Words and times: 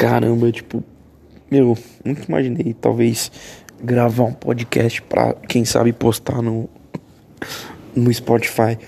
Caramba, 0.00 0.50
tipo, 0.50 0.82
meu, 1.50 1.76
nunca 2.02 2.24
imaginei 2.26 2.72
talvez 2.72 3.30
gravar 3.84 4.24
um 4.24 4.32
podcast 4.32 5.02
pra, 5.02 5.34
quem 5.46 5.62
sabe, 5.62 5.92
postar 5.92 6.40
no, 6.40 6.70
no 7.94 8.10
Spotify. 8.10 8.78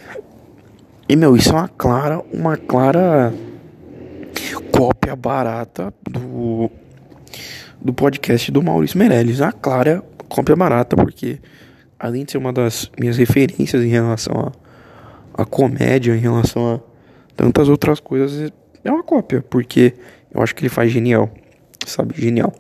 E, 1.06 1.14
meu, 1.14 1.36
isso 1.36 1.50
é 1.50 1.52
uma 1.52 1.68
clara, 1.68 2.22
uma 2.32 2.56
clara 2.56 3.30
cópia 4.74 5.14
barata 5.14 5.92
do, 6.10 6.70
do 7.78 7.92
podcast 7.92 8.50
do 8.50 8.62
Maurício 8.62 8.98
Meirelles. 8.98 9.42
A 9.42 9.52
clara 9.52 10.02
cópia 10.30 10.56
barata, 10.56 10.96
porque 10.96 11.40
além 12.00 12.24
de 12.24 12.32
ser 12.32 12.38
uma 12.38 12.54
das 12.54 12.90
minhas 12.98 13.18
referências 13.18 13.82
em 13.82 13.88
relação 13.88 14.50
a, 15.34 15.42
a 15.42 15.44
comédia, 15.44 16.16
em 16.16 16.20
relação 16.20 16.76
a 16.76 16.80
tantas 17.36 17.68
outras 17.68 18.00
coisas, 18.00 18.50
é 18.82 18.90
uma 18.90 19.02
cópia, 19.02 19.42
porque 19.42 19.92
eu 20.34 20.42
acho 20.42 20.54
que 20.54 20.62
ele 20.62 20.68
faz 20.68 20.90
genial, 20.90 21.30
sabe? 21.86 22.14
Genial. 22.16 22.52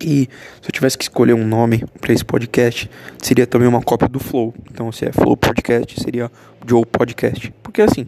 E 0.00 0.28
se 0.62 0.68
eu 0.68 0.72
tivesse 0.72 0.96
que 0.96 1.04
escolher 1.04 1.34
um 1.34 1.44
nome 1.44 1.84
para 2.00 2.12
esse 2.12 2.24
podcast, 2.24 2.88
seria 3.20 3.46
também 3.46 3.66
uma 3.66 3.82
cópia 3.82 4.08
do 4.08 4.20
Flow. 4.20 4.54
Então, 4.70 4.92
se 4.92 5.06
é 5.06 5.12
Flow 5.12 5.36
Podcast, 5.36 6.00
seria 6.00 6.30
Joe 6.64 6.86
Podcast. 6.86 7.52
Porque 7.62 7.82
assim, 7.82 8.06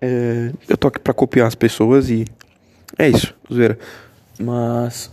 é, 0.00 0.50
eu 0.68 0.76
tô 0.76 0.88
aqui 0.88 0.98
pra 0.98 1.12
copiar 1.12 1.46
as 1.46 1.54
pessoas 1.54 2.08
e 2.08 2.24
é 2.98 3.08
isso, 3.08 3.34
zoeira. 3.52 3.78
Mas, 4.40 5.10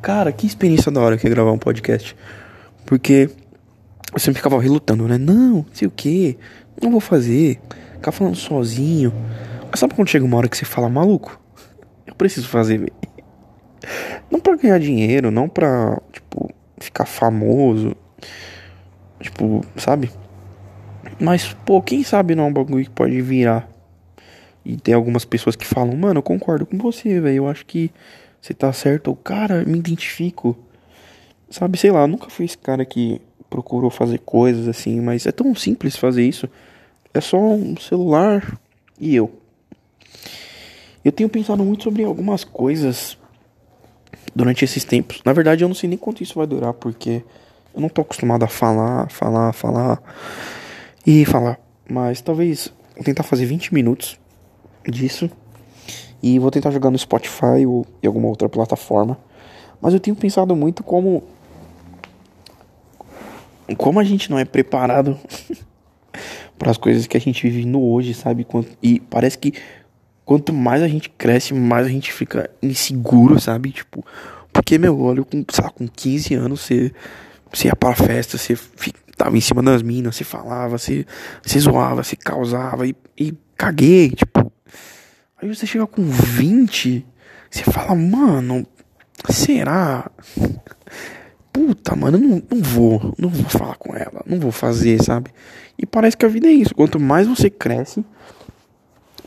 cara, 0.00 0.30
que 0.30 0.46
experiência 0.46 0.92
da 0.92 1.00
hora 1.00 1.18
que 1.18 1.26
é 1.26 1.30
gravar 1.30 1.50
um 1.50 1.58
podcast. 1.58 2.16
Porque 2.86 3.28
eu 4.12 4.18
sempre 4.20 4.38
ficava 4.38 4.60
relutando, 4.60 5.08
né? 5.08 5.18
Não, 5.18 5.66
sei 5.72 5.88
o 5.88 5.90
que, 5.90 6.38
não 6.80 6.90
vou 6.92 7.00
fazer. 7.00 7.60
Ficar 7.94 8.12
falando 8.12 8.36
sozinho. 8.36 9.12
Mas 9.70 9.80
sabe 9.80 9.94
quando 9.94 10.08
chega 10.08 10.24
uma 10.24 10.36
hora 10.36 10.48
que 10.48 10.56
você 10.56 10.64
fala, 10.64 10.88
maluco? 10.88 11.41
Eu 12.06 12.14
preciso 12.14 12.48
fazer. 12.48 12.92
Não 14.30 14.40
pra 14.40 14.56
ganhar 14.56 14.78
dinheiro, 14.78 15.30
não 15.30 15.48
pra, 15.48 16.00
tipo, 16.12 16.50
ficar 16.78 17.06
famoso. 17.06 17.96
Tipo, 19.20 19.64
sabe? 19.76 20.10
Mas, 21.20 21.54
pô, 21.64 21.80
quem 21.80 22.02
sabe 22.02 22.34
não 22.34 22.44
é 22.44 22.46
um 22.48 22.52
bagulho 22.52 22.84
que 22.84 22.90
pode 22.90 23.20
virar. 23.20 23.68
E 24.64 24.76
tem 24.76 24.94
algumas 24.94 25.24
pessoas 25.24 25.56
que 25.56 25.66
falam, 25.66 25.96
mano, 25.96 26.18
eu 26.18 26.22
concordo 26.22 26.66
com 26.66 26.78
você, 26.78 27.20
velho. 27.20 27.36
Eu 27.36 27.48
acho 27.48 27.66
que 27.66 27.90
você 28.40 28.54
tá 28.54 28.72
certo. 28.72 29.10
O 29.10 29.16
cara, 29.16 29.64
me 29.64 29.78
identifico. 29.78 30.56
Sabe, 31.50 31.78
sei 31.78 31.90
lá, 31.90 32.00
eu 32.02 32.08
nunca 32.08 32.30
fui 32.30 32.46
esse 32.46 32.56
cara 32.58 32.84
que 32.84 33.20
procurou 33.50 33.90
fazer 33.90 34.18
coisas 34.18 34.66
assim, 34.66 35.00
mas 35.00 35.26
é 35.26 35.32
tão 35.32 35.54
simples 35.54 35.96
fazer 35.96 36.26
isso. 36.26 36.48
É 37.12 37.20
só 37.20 37.38
um 37.38 37.76
celular 37.76 38.58
e 38.98 39.14
eu. 39.14 39.30
Eu 41.04 41.10
tenho 41.10 41.28
pensado 41.28 41.64
muito 41.64 41.84
sobre 41.84 42.04
algumas 42.04 42.44
coisas 42.44 43.18
durante 44.34 44.64
esses 44.64 44.84
tempos. 44.84 45.20
Na 45.24 45.32
verdade, 45.32 45.64
eu 45.64 45.68
não 45.68 45.74
sei 45.74 45.88
nem 45.88 45.98
quanto 45.98 46.22
isso 46.22 46.34
vai 46.34 46.46
durar, 46.46 46.72
porque 46.74 47.22
eu 47.74 47.80
não 47.80 47.88
tô 47.88 48.02
acostumado 48.02 48.44
a 48.44 48.48
falar, 48.48 49.10
falar, 49.10 49.52
falar 49.52 50.02
e 51.06 51.24
falar. 51.24 51.58
Mas 51.88 52.20
talvez 52.20 52.72
vou 52.94 53.04
tentar 53.04 53.22
fazer 53.22 53.46
20 53.46 53.74
minutos 53.74 54.18
disso. 54.86 55.30
E 56.22 56.38
vou 56.38 56.50
tentar 56.50 56.70
jogar 56.70 56.90
no 56.90 56.98
Spotify 56.98 57.66
ou 57.66 57.84
em 58.00 58.06
alguma 58.06 58.28
outra 58.28 58.48
plataforma. 58.48 59.18
Mas 59.80 59.92
eu 59.92 59.98
tenho 59.98 60.14
pensado 60.14 60.54
muito 60.54 60.84
como. 60.84 61.24
Como 63.76 63.98
a 63.98 64.04
gente 64.04 64.30
não 64.30 64.38
é 64.38 64.44
preparado 64.44 65.18
para 66.56 66.70
as 66.70 66.76
coisas 66.76 67.08
que 67.08 67.16
a 67.16 67.20
gente 67.20 67.42
vive 67.48 67.66
no 67.66 67.82
hoje, 67.90 68.14
sabe? 68.14 68.46
E 68.80 69.00
parece 69.00 69.36
que 69.36 69.54
quanto 70.32 70.50
mais 70.50 70.82
a 70.82 70.88
gente 70.88 71.10
cresce, 71.10 71.52
mais 71.52 71.86
a 71.86 71.90
gente 71.90 72.10
fica 72.10 72.48
inseguro, 72.62 73.38
sabe? 73.38 73.70
Tipo, 73.70 74.02
porque, 74.50 74.78
meu, 74.78 74.98
olha, 74.98 75.22
com, 75.22 75.44
lá, 75.60 75.68
com 75.68 75.86
15 75.86 76.32
anos 76.32 76.62
você, 76.62 76.90
você 77.52 77.68
ia 77.68 77.76
pra 77.76 77.94
festa, 77.94 78.38
você 78.38 78.56
tava 79.14 79.36
em 79.36 79.42
cima 79.42 79.62
das 79.62 79.82
minas, 79.82 80.16
você 80.16 80.24
falava, 80.24 80.78
você, 80.78 81.04
você 81.42 81.60
zoava, 81.60 82.02
você 82.02 82.16
causava 82.16 82.86
e, 82.86 82.96
e 83.14 83.34
caguei, 83.58 84.08
tipo. 84.12 84.50
Aí 85.36 85.54
você 85.54 85.66
chega 85.66 85.86
com 85.86 86.02
20, 86.02 87.04
você 87.50 87.64
fala, 87.64 87.94
mano, 87.94 88.66
será? 89.28 90.10
Puta, 91.52 91.94
mano, 91.94 92.16
eu 92.16 92.22
não, 92.22 92.42
não 92.50 92.62
vou, 92.62 93.14
não 93.18 93.28
vou 93.28 93.50
falar 93.50 93.74
com 93.74 93.94
ela, 93.94 94.22
não 94.26 94.40
vou 94.40 94.50
fazer, 94.50 95.02
sabe? 95.02 95.30
E 95.76 95.84
parece 95.84 96.16
que 96.16 96.24
a 96.24 96.28
vida 96.30 96.46
é 96.46 96.52
isso. 96.52 96.74
Quanto 96.74 96.98
mais 96.98 97.28
você 97.28 97.50
cresce, 97.50 98.02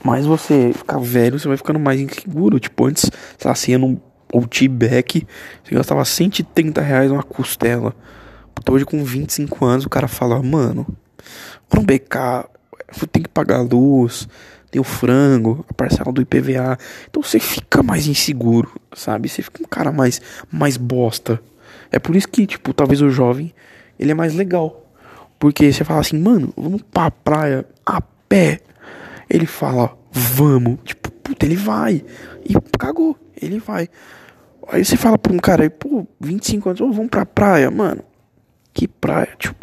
mais 0.03 0.25
você 0.25 0.71
fica 0.73 0.99
velho, 0.99 1.39
você 1.39 1.47
vai 1.47 1.57
ficando 1.57 1.79
mais 1.79 1.99
inseguro. 1.99 2.59
Tipo, 2.59 2.85
antes, 2.85 3.09
sei 3.37 3.49
lá, 3.49 3.55
você 3.55 3.71
ia 3.71 3.77
num 3.77 3.99
Outback, 4.33 5.25
você 5.63 5.75
gastava 5.75 6.03
130 6.03 6.81
reais 6.81 7.09
numa 7.09 7.23
costela. 7.23 7.95
Hoje, 8.69 8.85
com 8.85 9.03
25 9.03 9.65
anos, 9.65 9.85
o 9.85 9.89
cara 9.89 10.07
fala, 10.07 10.41
mano, 10.41 10.87
no 11.73 11.81
BK, 11.81 12.45
eu 13.01 13.07
tenho 13.07 13.23
que 13.23 13.29
pagar 13.29 13.57
a 13.57 13.61
luz, 13.61 14.27
tem 14.71 14.81
o 14.81 14.83
frango, 14.83 15.65
a 15.69 15.73
parcela 15.73 16.11
do 16.11 16.21
IPVA. 16.21 16.77
Então 17.09 17.21
você 17.21 17.39
fica 17.39 17.81
mais 17.81 18.07
inseguro, 18.07 18.69
sabe? 18.93 19.29
Você 19.29 19.41
fica 19.41 19.63
um 19.63 19.67
cara 19.67 19.91
mais, 19.91 20.21
mais 20.51 20.77
bosta. 20.77 21.39
É 21.91 21.99
por 21.99 22.15
isso 22.15 22.27
que, 22.27 22.45
tipo, 22.45 22.73
talvez 22.73 23.01
o 23.01 23.09
jovem, 23.09 23.53
ele 23.99 24.11
é 24.11 24.15
mais 24.15 24.33
legal. 24.33 24.85
Porque 25.39 25.71
você 25.71 25.83
fala 25.83 26.01
assim, 26.01 26.19
mano, 26.19 26.53
vamos 26.57 26.81
pra 26.81 27.11
praia 27.11 27.65
a 27.85 28.01
pé. 28.01 28.61
Ele 29.35 29.45
fala, 29.45 29.97
vamos. 30.13 30.79
Tipo, 30.85 31.11
puta, 31.11 31.45
ele 31.45 31.57
vai. 31.57 32.01
E 32.45 32.53
cagou, 32.79 33.17
ele 33.41 33.59
vai. 33.59 33.89
Aí 34.69 34.85
você 34.85 34.95
fala 34.95 35.17
pra 35.17 35.33
um 35.33 35.37
cara 35.37 35.69
pô, 35.69 36.07
25 36.21 36.69
anos, 36.69 36.79
oh, 36.81 36.91
vamos 36.93 37.09
pra 37.09 37.25
praia, 37.25 37.69
mano. 37.69 38.01
Que 38.73 38.87
praia? 38.87 39.27
Tipo, 39.37 39.57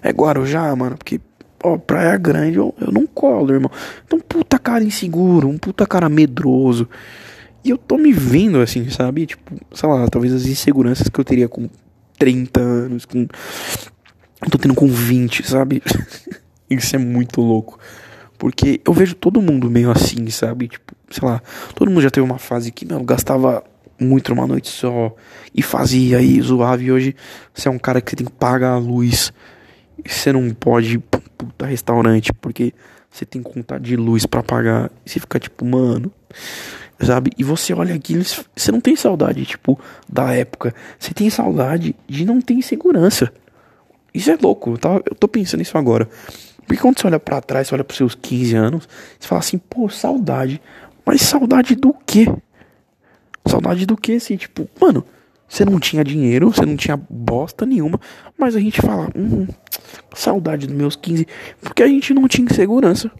é 0.00 0.10
Guarujá, 0.10 0.74
mano, 0.76 0.96
porque, 0.96 1.20
ó, 1.62 1.76
praia 1.76 2.16
grande 2.16 2.56
eu, 2.56 2.72
eu 2.80 2.92
não 2.92 3.04
colo, 3.04 3.52
irmão. 3.52 3.70
Então, 4.04 4.20
puta 4.20 4.60
cara 4.60 4.84
inseguro, 4.84 5.48
um 5.48 5.58
puta 5.58 5.84
cara 5.88 6.08
medroso. 6.08 6.88
E 7.64 7.70
eu 7.70 7.76
tô 7.76 7.98
me 7.98 8.12
vendo 8.12 8.60
assim, 8.60 8.88
sabe? 8.90 9.26
Tipo, 9.26 9.56
sei 9.74 9.88
lá, 9.88 10.06
talvez 10.06 10.32
as 10.32 10.46
inseguranças 10.46 11.08
que 11.08 11.18
eu 11.18 11.24
teria 11.24 11.48
com 11.48 11.68
30 12.16 12.60
anos, 12.60 13.04
com 13.04 13.26
eu 14.40 14.50
tô 14.50 14.56
tendo 14.56 14.74
com 14.74 14.86
20, 14.86 15.44
sabe? 15.48 15.82
Isso 16.70 16.94
é 16.94 16.98
muito 16.98 17.40
louco. 17.40 17.76
Porque 18.38 18.80
eu 18.84 18.92
vejo 18.92 19.14
todo 19.14 19.40
mundo 19.40 19.70
meio 19.70 19.90
assim, 19.90 20.28
sabe? 20.30 20.68
Tipo, 20.68 20.94
sei 21.10 21.26
lá, 21.26 21.42
todo 21.74 21.90
mundo 21.90 22.02
já 22.02 22.10
teve 22.10 22.24
uma 22.24 22.38
fase 22.38 22.70
que, 22.70 22.84
meu, 22.84 23.02
gastava 23.02 23.64
muito 23.98 24.34
numa 24.34 24.46
noite 24.46 24.68
só 24.68 25.14
e 25.54 25.62
fazia 25.62 26.20
e 26.20 26.40
zoava. 26.40 26.82
E 26.82 26.92
hoje 26.92 27.16
você 27.54 27.68
é 27.68 27.70
um 27.70 27.78
cara 27.78 28.00
que 28.00 28.10
você 28.10 28.16
tem 28.16 28.26
que 28.26 28.32
pagar 28.32 28.72
a 28.72 28.78
luz. 28.78 29.32
E 30.04 30.08
você 30.08 30.32
não 30.32 30.50
pode 30.50 30.94
ir 30.94 30.98
pra 30.98 31.20
puta 31.36 31.66
restaurante 31.66 32.32
porque 32.34 32.72
você 33.10 33.24
tem 33.24 33.42
conta 33.42 33.80
de 33.80 33.96
luz 33.96 34.26
para 34.26 34.42
pagar. 34.42 34.90
E 35.04 35.10
você 35.10 35.20
fica 35.20 35.38
tipo, 35.38 35.64
mano, 35.64 36.12
sabe? 37.00 37.30
E 37.38 37.42
você 37.42 37.72
olha 37.72 37.94
aquilo, 37.94 38.22
você 38.24 38.70
não 38.70 38.80
tem 38.80 38.94
saudade, 38.96 39.44
tipo, 39.44 39.78
da 40.08 40.32
época. 40.34 40.74
Você 40.98 41.14
tem 41.14 41.30
saudade 41.30 41.94
de 42.08 42.24
não 42.24 42.40
ter 42.40 42.54
insegurança. 42.54 43.32
Isso 44.12 44.30
é 44.30 44.38
louco, 44.40 44.78
tava, 44.78 45.02
eu 45.04 45.14
tô 45.14 45.28
pensando 45.28 45.60
nisso 45.60 45.76
agora. 45.76 46.08
Porque 46.66 46.82
quando 46.82 46.98
você 46.98 47.06
olha 47.06 47.20
para 47.20 47.40
trás, 47.40 47.68
você 47.68 47.74
olha 47.74 47.84
pros 47.84 47.96
seus 47.96 48.14
15 48.14 48.56
anos, 48.56 48.88
você 49.18 49.28
fala 49.28 49.38
assim, 49.38 49.58
pô, 49.58 49.88
saudade. 49.88 50.60
Mas 51.04 51.22
saudade 51.22 51.76
do 51.76 51.94
quê? 52.04 52.26
Saudade 53.46 53.86
do 53.86 53.96
quê, 53.96 54.14
assim, 54.14 54.36
tipo, 54.36 54.68
mano, 54.80 55.04
você 55.48 55.64
não 55.64 55.78
tinha 55.78 56.02
dinheiro, 56.02 56.50
você 56.52 56.66
não 56.66 56.76
tinha 56.76 56.96
bosta 57.08 57.64
nenhuma, 57.64 58.00
mas 58.36 58.56
a 58.56 58.60
gente 58.60 58.80
fala, 58.82 59.08
hum, 59.14 59.46
saudade 60.14 60.66
dos 60.66 60.74
meus 60.74 60.96
15, 60.96 61.26
porque 61.60 61.82
a 61.82 61.86
gente 61.86 62.12
não 62.12 62.26
tinha 62.26 62.52
segurança. 62.52 63.10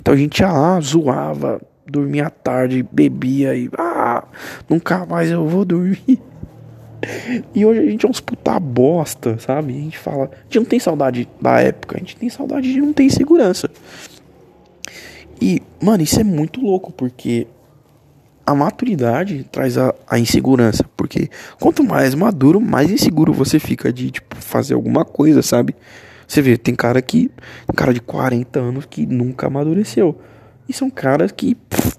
Então 0.00 0.14
a 0.14 0.16
gente 0.16 0.40
ia 0.40 0.50
lá, 0.50 0.80
zoava, 0.80 1.60
dormia 1.86 2.28
tarde, 2.30 2.84
bebia 2.90 3.54
e, 3.54 3.70
ah, 3.78 4.24
nunca 4.68 5.06
mais 5.06 5.30
eu 5.30 5.46
vou 5.46 5.64
dormir. 5.64 6.20
E 7.54 7.64
hoje 7.64 7.80
a 7.80 7.86
gente 7.86 8.06
é 8.06 8.08
uns 8.08 8.20
puta 8.20 8.58
bosta, 8.58 9.38
sabe? 9.38 9.72
A 9.72 9.76
gente 9.76 9.98
fala. 9.98 10.24
A 10.32 10.42
gente 10.44 10.58
não 10.58 10.64
tem 10.64 10.78
saudade 10.78 11.28
da 11.40 11.60
época, 11.60 11.96
a 11.96 11.98
gente 11.98 12.16
tem 12.16 12.28
saudade 12.28 12.72
de 12.72 12.80
não 12.80 12.92
ter 12.92 13.10
segurança. 13.10 13.70
E, 15.40 15.62
mano, 15.82 16.02
isso 16.02 16.20
é 16.20 16.24
muito 16.24 16.60
louco, 16.60 16.92
porque 16.92 17.46
a 18.44 18.54
maturidade 18.54 19.44
traz 19.50 19.78
a, 19.78 19.94
a, 20.06 20.18
insegurança. 20.18 20.84
Porque 20.96 21.30
quanto 21.58 21.82
mais 21.82 22.14
maduro, 22.14 22.60
mais 22.60 22.90
inseguro 22.90 23.32
você 23.32 23.58
fica 23.58 23.92
de, 23.92 24.10
tipo, 24.10 24.36
fazer 24.36 24.74
alguma 24.74 25.04
coisa, 25.04 25.40
sabe? 25.40 25.74
Você 26.26 26.42
vê, 26.42 26.56
tem 26.56 26.74
cara 26.74 27.00
que. 27.00 27.28
Tem 27.66 27.74
cara 27.74 27.94
de 27.94 28.00
40 28.00 28.60
anos 28.60 28.86
que 28.86 29.06
nunca 29.06 29.46
amadureceu. 29.46 30.20
E 30.68 30.72
são 30.72 30.90
caras 30.90 31.32
que 31.32 31.54
pff, 31.54 31.96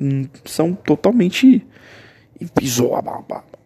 hum, 0.00 0.26
são 0.44 0.74
totalmente. 0.74 1.66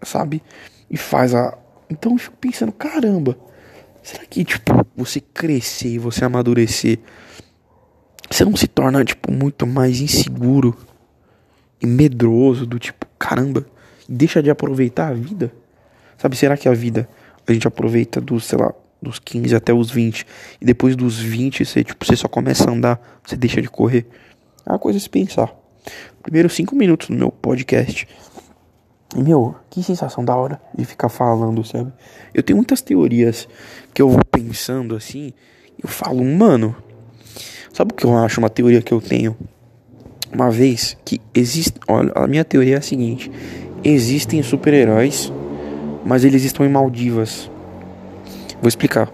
sabe? 0.03 0.43
E 0.91 0.97
faz 0.97 1.35
a. 1.35 1.57
Então 1.89 2.13
eu 2.13 2.19
fico 2.19 2.37
pensando, 2.37 2.73
caramba, 2.73 3.37
será 4.03 4.25
que, 4.25 4.45
tipo, 4.45 4.87
você 4.97 5.21
crescer 5.21 5.95
e 5.95 5.99
você 5.99 6.25
amadurecer, 6.25 6.99
você 8.31 8.45
não 8.45 8.57
se 8.57 8.67
torna, 8.67 9.05
tipo, 9.05 9.31
muito 9.33 9.67
mais 9.67 10.01
inseguro 10.01 10.77
e 11.81 11.87
medroso 11.87 12.67
do 12.67 12.79
tipo, 12.79 13.07
caramba 13.19 13.67
deixa 14.09 14.43
de 14.43 14.51
aproveitar 14.51 15.09
a 15.09 15.15
vida? 15.15 15.53
Sabe, 16.19 16.37
será 16.37 16.57
que 16.57 16.69
a 16.69 16.73
vida 16.73 17.09
a 17.47 17.53
gente 17.53 17.69
aproveita 17.69 18.21
dos, 18.21 18.45
sei 18.45 18.59
lá, 18.59 18.73
dos 19.01 19.19
15 19.19 19.55
até 19.55 19.73
os 19.73 19.91
20 19.91 20.27
e 20.61 20.65
depois 20.65 20.97
dos 20.97 21.19
20 21.19 21.65
você, 21.65 21.85
tipo, 21.85 22.05
você 22.05 22.17
só 22.17 22.29
começa 22.29 22.69
a 22.69 22.73
andar, 22.73 23.21
você 23.23 23.37
deixa 23.37 23.61
de 23.61 23.69
correr? 23.69 24.07
É 24.65 24.73
uma 24.73 24.79
coisa 24.79 24.99
a 24.99 25.01
se 25.01 25.11
pensar. 25.11 25.55
Primeiro 26.23 26.49
cinco 26.49 26.75
minutos 26.75 27.11
no 27.11 27.17
meu 27.17 27.31
podcast. 27.31 28.09
Meu, 29.15 29.55
que 29.71 29.83
sensação 29.83 30.25
da 30.25 30.35
hora 30.35 30.61
de 30.77 30.85
ficar 30.85 31.09
falando, 31.09 31.65
sabe? 31.65 31.93
Eu 32.33 32.43
tenho 32.43 32.57
muitas 32.57 32.83
teorias 32.83 33.49
que 33.93 34.03
eu 34.03 34.09
vou 34.09 34.25
pensando 34.25 34.97
assim, 34.97 35.33
eu 35.81 35.89
falo, 35.89 36.25
mano, 36.25 36.75
sabe 37.73 37.93
o 37.93 37.95
que 37.95 38.05
eu 38.05 38.17
acho? 38.17 38.41
Uma 38.41 38.51
teoria 38.51 38.83
que 38.83 38.93
eu 38.93 39.01
tenho 39.01 39.37
uma 40.35 40.51
vez 40.51 40.97
que 41.05 41.21
existe. 41.33 41.79
Olha, 41.87 42.13
a 42.15 42.27
minha 42.27 42.45
teoria 42.45 42.75
é 42.75 42.79
a 42.79 42.83
seguinte: 42.83 43.31
existem 43.85 44.43
super-heróis, 44.43 45.33
mas 46.05 46.25
eles 46.25 46.43
estão 46.43 46.67
em 46.67 46.69
Maldivas. 46.69 47.51
Vou 48.61 48.69
explicar. 48.69 49.11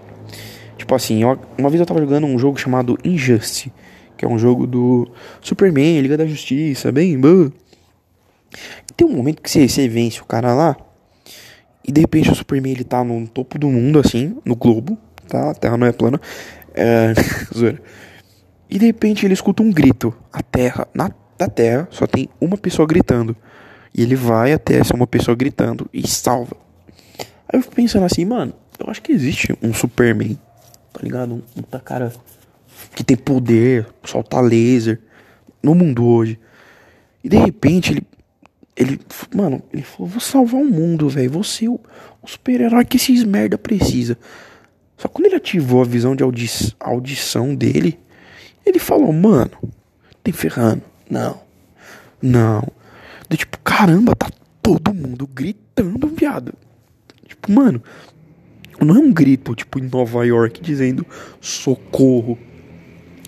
Tipo 0.79 0.95
assim, 0.95 1.23
eu, 1.23 1.39
uma 1.59 1.69
vez 1.69 1.79
eu 1.79 1.87
tava 1.87 2.01
jogando 2.01 2.27
um 2.27 2.39
jogo 2.39 2.59
chamado 2.59 2.99
Injustice, 3.05 3.71
que 4.17 4.25
é 4.25 4.29
um 4.29 4.39
jogo 4.39 4.67
do 4.67 5.09
Superman, 5.43 6.01
Liga 6.01 6.17
da 6.17 6.27
Justiça, 6.27 6.91
bem. 6.91 7.19
Bom. 7.19 7.51
Tem 8.97 9.07
um 9.07 9.13
momento 9.13 9.43
que 9.43 9.51
você, 9.51 9.69
você 9.69 9.89
vence 9.89 10.21
o 10.21 10.25
cara 10.25 10.55
lá, 10.55 10.77
e 11.87 11.93
de 11.93 12.01
repente 12.01 12.31
o 12.31 12.35
Superman 12.35 12.73
ele 12.73 12.85
tá 12.85 13.03
no 13.03 13.27
topo 13.27 13.59
do 13.59 13.69
mundo, 13.69 13.99
assim, 13.99 14.37
no 14.45 14.55
globo, 14.55 14.99
tá? 15.29 15.51
A 15.51 15.55
Terra 15.55 15.77
não 15.77 15.87
é 15.87 15.93
plana. 15.93 16.21
É. 16.75 17.13
E 18.73 18.79
de 18.79 18.87
repente 18.87 19.27
ele 19.27 19.35
escuta 19.35 19.65
um 19.65 19.73
grito. 19.73 20.15
A 20.33 20.41
terra, 20.45 20.87
na 20.95 21.11
da 21.37 21.49
terra, 21.49 21.89
só 21.91 22.07
tem 22.07 22.29
uma 22.41 22.57
pessoa 22.57 22.87
gritando. 22.87 23.35
E 23.95 24.03
ele 24.03 24.15
vai 24.15 24.53
até 24.53 24.77
essa 24.77 24.95
uma 24.95 25.07
pessoa 25.07 25.35
gritando 25.35 25.89
e 25.93 26.07
salva. 26.07 26.57
Aí 27.19 27.59
eu 27.59 27.63
fico 27.63 27.75
pensando 27.75 28.05
assim, 28.05 28.25
mano, 28.25 28.53
eu 28.79 28.89
acho 28.91 29.03
que 29.03 29.11
existe 29.11 29.57
um 29.63 29.73
Superman, 29.73 30.39
tá 30.93 31.01
ligado? 31.03 31.35
Um, 31.35 31.43
um 31.57 31.79
cara 31.81 32.13
que 32.95 33.03
tem 33.03 33.17
poder, 33.17 33.87
solta 34.05 34.41
laser 34.41 35.01
no 35.63 35.75
mundo 35.75 36.05
hoje. 36.05 36.39
E 37.25 37.29
de 37.29 37.39
repente 37.39 37.93
ele. 37.93 38.03
Ele. 38.81 38.99
Mano, 39.35 39.63
ele 39.73 39.83
falou, 39.83 40.09
vou 40.09 40.21
salvar 40.21 40.61
o 40.61 40.65
mundo, 40.65 41.09
velho. 41.09 41.31
Vou 41.31 41.45
ser 41.45 41.69
o, 41.69 41.79
o 42.23 42.27
super-herói 42.27 42.85
que 42.87 42.97
esses 42.97 43.23
merda 43.25 43.59
precisa. 43.59 44.17
Só 44.97 45.07
que 45.07 45.15
quando 45.15 45.27
ele 45.27 45.37
ativou 45.37 45.83
a 45.83 45.85
visão 45.85 46.17
de 46.17 46.23
audi 46.23 46.51
audição 46.81 47.55
dele, 47.55 47.99
ele 48.65 48.79
falou, 48.79 49.13
mano, 49.13 49.51
tem 50.25 50.33
ferrando. 50.33 50.83
Não. 51.09 51.41
Não. 52.23 52.67
Do 53.29 53.37
tipo, 53.37 53.59
caramba, 53.59 54.17
tá 54.17 54.31
todo 54.63 54.95
mundo 54.95 55.27
gritando, 55.27 56.09
viado. 56.09 56.55
Tipo, 57.27 57.53
mano, 57.53 57.83
não 58.81 58.97
é 58.97 58.99
um 58.99 59.13
grito, 59.13 59.55
tipo, 59.55 59.79
em 59.79 59.89
Nova 59.89 60.25
York 60.25 60.63
dizendo 60.63 61.07
socorro. 61.41 62.39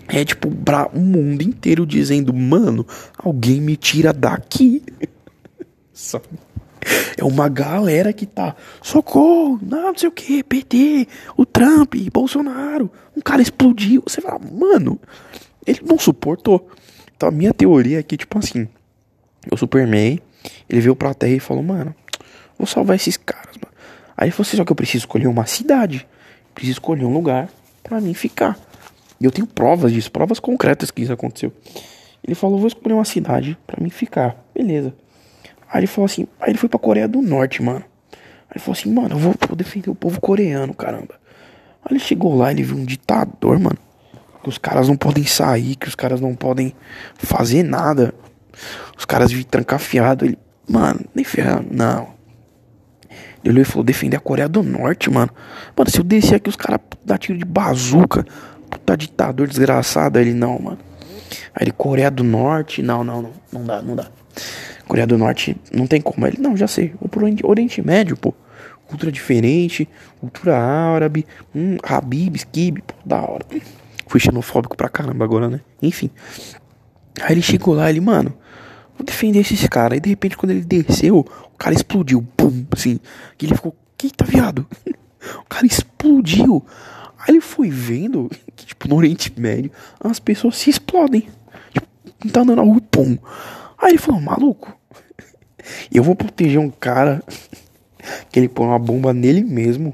É 0.07 0.25
tipo, 0.25 0.49
o 0.93 0.99
mundo 0.99 1.41
inteiro 1.41 1.85
dizendo, 1.85 2.33
mano, 2.33 2.85
alguém 3.17 3.61
me 3.61 3.77
tira 3.77 4.11
daqui. 4.11 4.83
Sabe? 5.93 6.25
É 7.17 7.23
uma 7.23 7.47
galera 7.47 8.11
que 8.11 8.25
tá, 8.25 8.55
socorro, 8.81 9.59
não, 9.61 9.83
não 9.83 9.97
sei 9.97 10.09
o 10.09 10.11
que, 10.11 10.43
PT, 10.43 11.07
o 11.37 11.45
Trump, 11.45 11.95
Bolsonaro, 12.11 12.91
um 13.15 13.21
cara 13.21 13.41
explodiu. 13.41 14.03
Você 14.05 14.19
fala, 14.19 14.39
mano, 14.39 14.99
ele 15.65 15.79
não 15.85 15.97
suportou. 15.97 16.67
Então 17.15 17.29
a 17.29 17.31
minha 17.31 17.53
teoria 17.53 17.99
é 17.99 18.03
que, 18.03 18.17
tipo 18.17 18.37
assim, 18.37 18.67
o 19.51 19.55
Superman, 19.55 20.19
ele 20.67 20.81
veio 20.81 20.95
pra 20.95 21.13
Terra 21.13 21.35
e 21.35 21.39
falou, 21.39 21.63
mano, 21.63 21.95
vou 22.57 22.67
salvar 22.67 22.95
esses 22.95 23.15
caras, 23.15 23.55
mano. 23.55 23.73
Aí 24.17 24.25
ele 24.25 24.31
falou 24.31 24.47
assim, 24.47 24.57
só 24.57 24.65
que 24.65 24.71
eu 24.71 24.75
preciso 24.75 25.03
escolher 25.03 25.27
uma 25.27 25.45
cidade, 25.45 26.07
preciso 26.53 26.75
escolher 26.75 27.05
um 27.05 27.13
lugar 27.13 27.49
para 27.81 28.01
mim 28.01 28.13
ficar. 28.13 28.59
E 29.21 29.25
eu 29.25 29.31
tenho 29.31 29.47
provas 29.47 29.93
disso, 29.93 30.11
provas 30.11 30.39
concretas 30.39 30.91
que 30.91 31.01
isso 31.01 31.13
aconteceu. 31.13 31.53
Ele 32.23 32.35
falou, 32.35 32.57
vou 32.57 32.67
escolher 32.67 32.93
uma 32.93 33.05
cidade 33.05 33.57
para 33.65 33.81
mim 33.81 33.89
ficar. 33.89 34.35
Beleza. 34.53 34.93
Aí 35.73 35.79
ele 35.79 35.87
falou 35.87 36.05
assim, 36.05 36.27
aí 36.39 36.51
ele 36.51 36.59
foi 36.59 36.69
pra 36.69 36.77
Coreia 36.77 37.07
do 37.07 37.19
Norte, 37.19 37.63
mano. 37.63 37.83
Aí 38.11 38.51
ele 38.55 38.59
falou 38.59 38.77
assim, 38.77 38.93
mano, 38.93 39.15
eu 39.15 39.17
vou, 39.17 39.33
vou 39.47 39.55
defender 39.55 39.89
o 39.89 39.95
povo 39.95 40.21
coreano, 40.21 40.71
caramba. 40.71 41.15
Aí 41.83 41.93
ele 41.93 41.99
chegou 41.99 42.35
lá, 42.35 42.51
ele 42.51 42.61
viu 42.61 42.77
um 42.77 42.85
ditador, 42.85 43.57
mano. 43.57 43.79
Que 44.43 44.49
os 44.49 44.59
caras 44.59 44.87
não 44.87 44.95
podem 44.95 45.25
sair, 45.25 45.75
que 45.75 45.87
os 45.87 45.95
caras 45.95 46.21
não 46.21 46.35
podem 46.35 46.75
fazer 47.17 47.63
nada. 47.63 48.13
Os 48.95 49.03
caras 49.03 49.31
vivem 49.31 49.45
trancafiado. 49.45 50.25
Ele, 50.25 50.37
mano, 50.69 50.99
nem 51.15 51.25
ferrando, 51.25 51.69
não. 51.71 52.13
Ele 53.43 53.63
falou, 53.63 53.83
defender 53.83 54.17
a 54.17 54.19
Coreia 54.19 54.47
do 54.47 54.61
Norte, 54.61 55.09
mano. 55.09 55.31
Mano, 55.75 55.89
se 55.89 55.97
eu 55.97 56.03
descer 56.03 56.35
aqui, 56.35 56.49
os 56.49 56.55
caras 56.55 56.81
dão 57.03 57.17
tiro 57.17 57.39
de 57.39 57.45
bazuca. 57.45 58.23
Puta 58.69 58.95
ditador 58.95 59.47
desgraçado. 59.47 60.19
Aí 60.19 60.25
ele, 60.25 60.33
não, 60.35 60.59
mano. 60.59 60.79
Aí 61.55 61.63
ele, 61.63 61.71
Coreia 61.71 62.11
do 62.11 62.23
Norte, 62.23 62.83
não, 62.83 63.03
não, 63.03 63.23
não. 63.23 63.31
Não 63.51 63.65
dá, 63.65 63.81
não 63.81 63.95
dá. 63.95 64.07
Coreia 64.87 65.07
do 65.07 65.17
Norte 65.17 65.55
não 65.71 65.87
tem 65.87 66.01
como. 66.01 66.25
Ele, 66.27 66.37
não, 66.39 66.55
já 66.55 66.67
sei. 66.67 66.93
Vou 66.99 67.09
pro 67.09 67.25
Oriente 67.47 67.81
Médio, 67.81 68.17
pô. 68.17 68.33
Cultura 68.87 69.11
diferente, 69.11 69.87
cultura 70.19 70.57
árabe, 70.57 71.25
hum, 71.55 71.77
Habib, 71.81 72.35
Skib, 72.35 72.81
pô, 72.81 72.93
da 73.05 73.21
hora. 73.21 73.45
Fui 74.07 74.19
xenofóbico 74.19 74.75
pra 74.75 74.89
caramba 74.89 75.25
agora, 75.25 75.49
né? 75.49 75.61
Enfim. 75.81 76.09
Aí 77.21 77.33
ele 77.33 77.41
chegou 77.41 77.73
lá, 77.73 77.89
ele, 77.89 78.01
mano, 78.01 78.33
vou 78.97 79.05
defender 79.05 79.39
esses 79.39 79.65
caras. 79.67 79.93
Aí 79.93 79.99
de 79.99 80.09
repente, 80.09 80.37
quando 80.37 80.51
ele 80.51 80.61
desceu, 80.61 81.19
o 81.19 81.57
cara 81.57 81.73
explodiu. 81.73 82.25
Pum, 82.35 82.65
assim. 82.71 82.99
E 83.41 83.45
ele 83.45 83.55
ficou, 83.55 83.75
que 83.97 84.11
tá 84.11 84.25
viado? 84.25 84.67
o 85.39 85.45
cara 85.49 85.65
explodiu. 85.65 86.63
Aí 87.17 87.29
ele 87.29 87.41
foi 87.41 87.69
vendo 87.69 88.29
que, 88.55 88.65
tipo, 88.65 88.87
no 88.87 88.97
Oriente 88.97 89.33
Médio, 89.37 89.71
as 89.99 90.19
pessoas 90.19 90.57
se 90.57 90.69
explodem. 90.69 91.27
Tipo, 91.71 91.87
tá 92.31 92.41
andando 92.41 92.57
na 92.57 92.61
rua, 92.63 92.81
pum. 92.91 93.17
Aí 93.83 93.91
ele 93.91 93.97
falou, 93.97 94.21
maluco, 94.21 94.73
eu 95.93 96.01
vou 96.01 96.15
proteger 96.15 96.57
um 96.57 96.69
cara 96.69 97.21
que 98.31 98.39
ele 98.39 98.47
põe 98.47 98.65
uma 98.65 98.79
bomba 98.79 99.13
nele 99.13 99.43
mesmo 99.43 99.93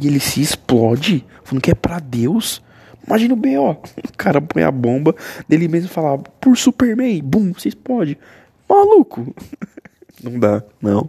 e 0.00 0.06
ele 0.06 0.20
se 0.20 0.40
explode, 0.40 1.26
falando 1.42 1.62
que 1.62 1.72
é 1.72 1.74
pra 1.74 1.98
Deus. 1.98 2.62
Imagina 3.04 3.34
o 3.34 3.36
B.O. 3.36 3.72
O 4.08 4.16
cara 4.16 4.40
põe 4.40 4.62
a 4.62 4.70
bomba 4.70 5.14
dele 5.48 5.66
mesmo 5.66 5.88
e 5.88 5.92
fala, 5.92 6.18
por 6.18 6.56
Superman, 6.56 7.20
bum, 7.22 7.52
se 7.54 7.68
explode. 7.68 8.16
Maluco. 8.68 9.34
Não 10.22 10.38
dá, 10.38 10.64
não. 10.82 11.08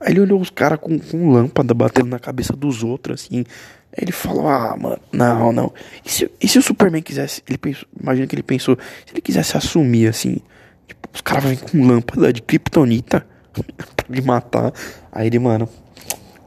Aí 0.00 0.12
ele 0.12 0.20
olhou 0.20 0.38
os 0.38 0.50
caras 0.50 0.78
com, 0.78 0.98
com 0.98 1.30
lâmpada 1.30 1.72
batendo 1.72 2.08
na 2.08 2.18
cabeça 2.18 2.54
dos 2.54 2.82
outros, 2.84 3.22
assim. 3.22 3.44
Aí 3.92 4.02
ele 4.02 4.12
falou, 4.12 4.46
ah, 4.48 4.76
mano, 4.76 4.98
não, 5.10 5.50
não. 5.50 5.72
E 6.04 6.10
se, 6.10 6.30
e 6.40 6.46
se 6.46 6.58
o 6.58 6.62
Superman 6.62 7.00
quisesse, 7.02 7.42
ele 7.48 7.56
pensou, 7.56 7.88
imagina 7.98 8.26
que 8.26 8.34
ele 8.34 8.42
pensou, 8.42 8.76
se 9.06 9.14
ele 9.14 9.22
quisesse 9.22 9.56
assumir, 9.56 10.08
assim, 10.08 10.38
Tipo, 10.86 11.08
os 11.12 11.20
caras 11.20 11.44
vêm 11.44 11.56
com 11.56 11.86
lâmpada 11.86 12.32
de 12.32 12.42
kryptonita 12.42 13.26
me 14.08 14.20
matar. 14.20 14.72
Aí 15.12 15.26
ele, 15.26 15.38
mano, 15.38 15.68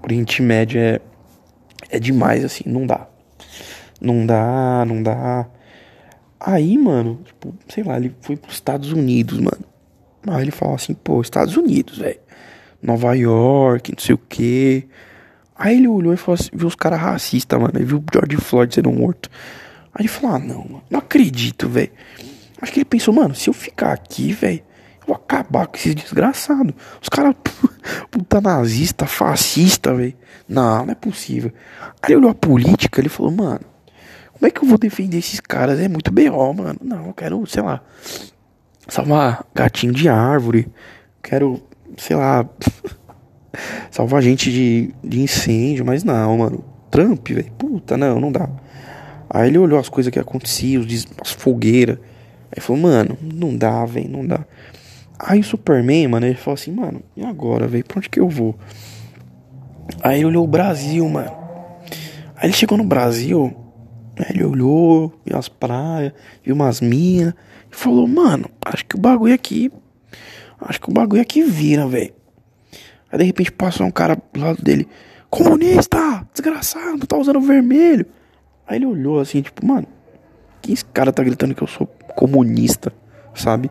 Oriente 0.04 0.42
Médio 0.42 0.80
é, 0.80 1.00
é 1.90 2.00
demais, 2.00 2.44
assim, 2.44 2.64
não 2.66 2.86
dá. 2.86 3.08
Não 4.00 4.26
dá, 4.26 4.86
não 4.86 5.02
dá. 5.02 5.48
Aí, 6.40 6.78
mano, 6.78 7.20
tipo, 7.26 7.54
sei 7.68 7.84
lá, 7.84 7.98
ele 7.98 8.16
foi 8.22 8.36
pros 8.38 8.56
Estados 8.56 8.92
Unidos, 8.92 9.40
mano. 9.40 9.66
Aí 10.28 10.44
ele 10.44 10.52
falou 10.52 10.76
assim, 10.76 10.94
pô, 10.94 11.22
Estados 11.22 11.58
Unidos, 11.58 11.98
velho. 11.98 12.20
Nova 12.82 13.14
York, 13.16 13.92
não 13.92 14.00
sei 14.00 14.14
o 14.14 14.18
que. 14.18 14.88
Aí 15.58 15.78
ele 15.78 15.88
olhou 15.88 16.14
e 16.14 16.18
falou 16.18 16.36
assim, 16.40 16.50
viu 16.54 16.68
os 16.68 16.76
caras 16.76 17.00
racistas, 17.00 17.60
mano. 17.60 17.74
Ele 17.76 17.86
viu 17.86 17.98
o 17.98 18.04
George 18.14 18.38
Floyd 18.38 18.74
sendo 18.74 18.92
morto. 18.92 19.30
Aí 19.94 20.02
ele 20.02 20.08
falou, 20.08 20.36
ah, 20.36 20.40
não, 20.40 20.64
mano, 20.64 20.84
não 20.90 21.00
acredito, 21.00 21.68
velho. 21.68 21.92
Acho 22.62 22.72
que 22.72 22.80
ele 22.80 22.86
pensou, 22.86 23.14
mano, 23.14 23.36
se 23.36 23.50
eu 23.50 23.54
ficar 23.54 23.94
aqui, 23.94 24.32
velho, 24.34 24.62
eu 25.02 25.08
vou 25.08 25.16
acabar 25.16 25.68
com 25.68 25.78
esses 25.78 25.94
desgraçados. 25.94 26.74
Os 27.02 27.10
caras, 27.10 27.36
puta 28.10 28.42
nazista, 28.42 29.06
fascista, 29.06 29.94
velho. 29.94 30.16
Não, 30.48 30.86
não 30.86 30.92
é 30.92 30.96
possível. 30.96 31.52
Aí 32.02 32.12
ele 32.12 32.18
olhou 32.18 32.32
a 32.32 32.36
política, 32.36 33.00
ele 33.00 33.10
falou, 33.10 33.32
mano, 33.32 33.62
como 34.34 34.48
é 34.48 34.52
que 34.52 34.64
eu 34.64 34.68
vou 34.68 34.78
defender 34.78 35.18
esses 35.18 35.40
caras? 35.40 35.80
É 35.80 35.88
muito 35.88 36.12
B.O., 36.12 36.54
mano. 36.54 36.80
Não, 36.84 37.08
eu 37.08 37.14
quero, 37.14 37.46
sei 37.48 37.64
lá, 37.64 37.82
salvar 38.88 39.46
gatinho 39.54 39.94
de 39.94 40.08
árvore. 40.08 40.68
Quero, 41.24 41.62
sei 41.98 42.16
lá, 42.16 42.48
salvar 43.90 44.22
gente 44.22 44.52
de, 44.52 44.94
de 45.04 45.22
incêndio, 45.22 45.86
mas 45.86 46.04
não, 46.04 46.38
mano. 46.38 46.64
Trump, 46.90 47.28
velho, 47.28 47.52
puta, 47.54 47.98
não, 47.98 48.20
não 48.20 48.32
dá. 48.32 48.48
Aí 49.30 49.50
ele 49.50 49.58
olhou 49.58 49.80
as 49.80 49.90
coisas 49.90 50.12
que 50.12 50.20
aconteciam, 50.20 50.86
as 51.22 51.32
fogueiras. 51.32 51.98
Aí 52.58 52.62
falou, 52.62 52.82
mano, 52.82 53.16
não 53.22 53.56
dá, 53.56 53.86
velho, 53.86 54.10
não 54.10 54.26
dá. 54.26 54.44
Aí 55.20 55.40
o 55.40 55.44
Superman, 55.44 56.08
mano, 56.08 56.26
ele 56.26 56.36
falou 56.36 56.56
assim, 56.56 56.72
mano, 56.72 57.04
e 57.16 57.24
agora, 57.24 57.68
velho, 57.68 57.86
pra 57.86 58.00
onde 58.00 58.10
que 58.10 58.20
eu 58.20 58.28
vou? 58.28 58.58
Aí 60.02 60.18
ele 60.18 60.26
olhou 60.26 60.44
o 60.44 60.48
Brasil, 60.48 61.08
mano. 61.08 61.32
Aí 62.36 62.48
ele 62.48 62.54
chegou 62.54 62.78
no 62.78 62.84
Brasil, 62.84 63.56
ele 64.30 64.44
olhou, 64.44 65.14
viu 65.24 65.38
as 65.38 65.48
praias, 65.48 66.14
viu 66.44 66.56
umas 66.56 66.82
minas, 66.82 67.34
e 67.72 67.76
falou, 67.76 68.08
mano, 68.08 68.50
acho 68.66 68.86
que 68.86 68.96
o 68.96 69.00
bagulho 69.00 69.34
aqui, 69.34 69.72
Acho 70.60 70.82
que 70.82 70.90
o 70.90 70.94
bagulho 70.94 71.22
aqui 71.22 71.44
vira, 71.44 71.88
velho. 71.88 72.14
Aí 73.12 73.20
de 73.20 73.24
repente 73.26 73.52
passou 73.52 73.86
um 73.86 73.92
cara 73.92 74.18
do 74.34 74.40
lado 74.40 74.62
dele. 74.62 74.88
Comunista! 75.30 76.28
Desgraçado, 76.34 77.06
tá 77.06 77.16
usando 77.16 77.40
vermelho. 77.40 78.06
Aí 78.68 78.78
ele 78.78 78.86
olhou 78.86 79.20
assim, 79.20 79.42
tipo, 79.42 79.66
mano, 79.66 79.88
que 80.62 80.74
esse 80.74 80.84
cara 80.84 81.14
tá 81.14 81.24
gritando 81.24 81.54
que 81.54 81.62
eu 81.62 81.68
sou 81.68 81.88
comunista, 82.18 82.92
sabe? 83.36 83.70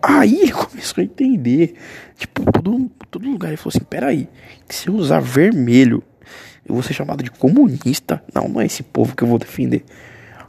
Aí 0.00 0.40
ele 0.42 0.52
começou 0.54 1.02
a 1.02 1.04
entender. 1.04 1.74
Tipo, 2.16 2.50
todo, 2.52 2.90
todo 3.10 3.28
lugar 3.28 3.48
ele 3.48 3.56
falou 3.56 3.72
assim: 3.74 3.84
peraí, 3.84 4.28
se 4.68 4.88
eu 4.88 4.94
usar 4.94 5.20
vermelho, 5.20 6.02
eu 6.64 6.74
vou 6.74 6.82
ser 6.82 6.94
chamado 6.94 7.24
de 7.24 7.30
comunista? 7.30 8.22
Não, 8.32 8.48
não 8.48 8.60
é 8.60 8.66
esse 8.66 8.84
povo 8.84 9.16
que 9.16 9.24
eu 9.24 9.28
vou 9.28 9.38
defender. 9.38 9.84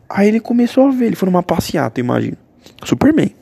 Aí 0.07 0.27
ele 0.27 0.39
começou 0.39 0.87
a 0.87 0.91
ver, 0.91 1.07
ele 1.07 1.15
foi 1.15 1.25
numa 1.25 1.43
passeata, 1.43 1.99
imagina. 1.99 2.37
Superman. 2.83 3.35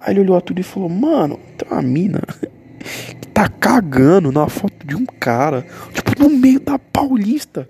Aí 0.00 0.12
ele 0.12 0.20
olhou 0.20 0.40
tudo 0.40 0.60
e 0.60 0.62
falou: 0.62 0.88
Mano, 0.88 1.40
tem 1.58 1.68
uma 1.68 1.82
mina 1.82 2.22
que 3.20 3.28
tá 3.28 3.48
cagando 3.48 4.30
na 4.30 4.48
foto 4.48 4.86
de 4.86 4.94
um 4.94 5.04
cara, 5.04 5.66
tipo, 5.92 6.22
no 6.22 6.30
meio 6.30 6.60
da 6.60 6.78
Paulista. 6.78 7.68